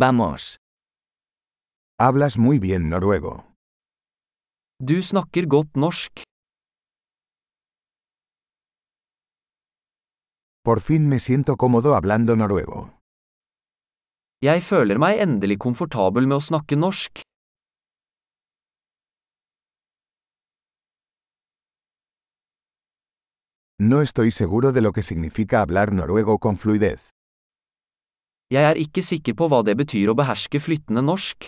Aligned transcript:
Vamos. 0.00 0.56
Hablas 1.98 2.38
muy 2.38 2.58
bien 2.58 2.88
noruego. 2.88 3.44
Du 4.78 5.02
snakker 5.02 5.46
godt 5.46 5.76
norsk. 5.76 6.22
Por 10.64 10.80
fin 10.80 11.06
me 11.08 11.18
siento 11.18 11.56
cómodo 11.56 11.94
hablando 11.94 12.34
noruego. 12.36 12.88
Jeg 14.42 14.62
føler 14.62 14.96
meg 14.96 15.20
endelig 15.20 15.58
komfortabel 15.58 16.24
med 16.24 16.38
å 16.40 16.46
snakke 16.48 16.80
norsk. 16.80 17.20
No 23.78 24.00
estoy 24.00 24.30
seguro 24.30 24.72
de 24.72 24.80
lo 24.80 24.92
que 24.92 25.02
significa 25.02 25.60
hablar 25.60 25.92
noruego 25.92 26.38
con 26.38 26.56
fluidez. 26.56 27.10
Jeg 28.50 28.66
er 28.66 28.78
ikke 28.82 29.02
sikker 29.06 29.34
på 29.38 29.46
hva 29.46 29.60
det 29.62 29.76
betyr 29.78 30.10
å 30.10 30.16
beherske 30.18 30.58
flyttende 30.58 31.04
norsk. 31.06 31.46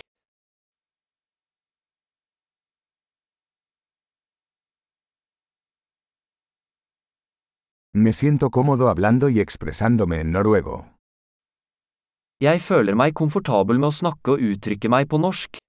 Me 7.95 8.13
siento 8.13 8.49
cómodo 8.49 8.87
hablando 8.87 9.27
y 9.29 9.39
expresándome 9.39 10.21
en 10.21 10.31
noruego. 10.31 10.77
Jeg 12.41 12.61
føler 12.61 12.95
meg 12.95 13.13
komfortabel 13.13 13.77
med 13.83 13.91
å 13.91 13.97
snakke 13.99 14.33
og 14.33 14.41
uttrykke 14.41 14.89
meg 14.89 15.11
på 15.11 15.19
norsk. 15.19 15.59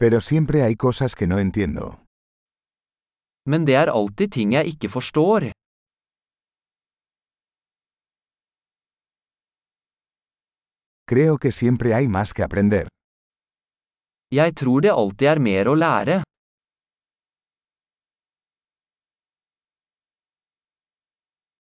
Pero 0.00 0.20
siempre 0.20 0.64
hay 0.64 0.74
cosas 0.74 1.14
que 1.14 1.26
no 1.26 1.38
entiendo. 1.38 2.01
Men 3.46 3.64
det 3.66 3.74
er 3.74 3.90
alltid 3.90 4.32
ting 4.36 4.52
jeg 4.54 4.74
ikke 4.76 4.88
forstår. 4.88 5.50
Creo 11.10 11.36
que 11.38 11.52
siempre 11.52 11.94
hay 11.94 12.06
más 12.08 12.32
que 12.32 12.42
aprender. 12.42 12.86
Jeg 14.32 14.54
tror 14.54 14.80
det 14.80 14.92
alltid 14.94 15.26
er 15.28 15.38
mer 15.38 15.68
å 15.68 15.74
lære. 15.76 16.22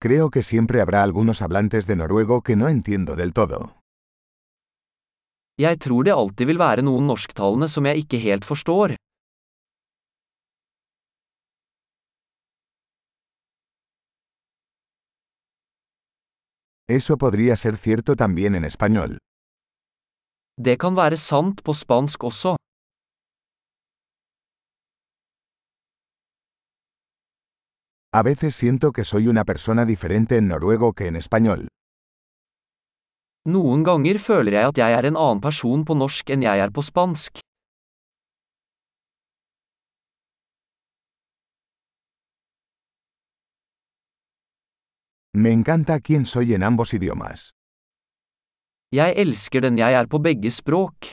Creo 0.04 0.28
que 0.30 0.42
siempre 0.42 0.82
habrá 0.82 1.02
algunos 1.02 1.40
hablantes 1.40 1.86
de 1.86 1.96
noruego 1.96 2.42
que 2.42 2.56
no 2.56 2.68
entiendo 2.68 3.16
del 3.16 3.32
todo. 3.32 3.72
Jeg 5.56 5.78
tror 5.80 6.04
det 6.04 6.12
alltid 6.12 6.46
vil 6.46 6.58
være 6.58 6.82
noen 6.82 7.06
norsktalende 7.08 7.68
som 7.72 7.86
jeg 7.86 8.04
ikke 8.04 8.20
helt 8.20 8.44
forstår. 8.44 8.94
Eso 16.88 17.16
podría 17.16 17.56
ser 17.56 17.76
cierto 17.78 18.14
también 18.14 18.54
en 18.54 18.64
español. 18.64 19.16
Det 20.60 20.76
kan 20.78 20.94
være 20.94 21.16
sant 21.16 21.62
på 21.64 21.72
spansk 21.72 22.24
også. 22.24 22.56
A 28.12 28.22
veces 28.22 28.54
siento 28.54 28.92
que 28.92 29.04
soy 29.04 29.28
una 29.28 29.44
persona 29.44 29.86
diferente 29.86 30.36
en 30.36 30.48
noruego 30.48 30.92
que 30.92 31.06
en 31.06 31.16
español. 31.16 31.68
Noen 33.48 33.82
ganger 33.82 34.18
føler 34.18 34.52
jeg 34.52 34.68
at 34.68 34.78
jeg 34.78 34.92
er 34.92 35.08
en 35.08 35.16
annen 35.16 35.40
person 35.40 35.84
på 35.88 35.96
norsk 35.96 36.30
enn 36.30 36.44
jeg 36.44 36.60
er 36.60 36.70
på 36.70 36.84
spansk. 36.84 37.40
Me 45.36 45.50
encanta 45.50 45.98
quién 45.98 46.26
soy 46.26 46.54
en 46.54 46.62
ambos 46.62 46.94
idiomas. 46.94 47.50
Jeg 48.94 49.16
elsker 49.18 49.64
den 49.64 49.78
jeg 49.78 49.92
er 49.98 50.06
på 50.06 50.20
begge 50.22 50.50
språk. 50.54 51.10